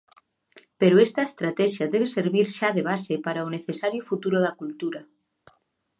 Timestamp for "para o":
3.25-3.53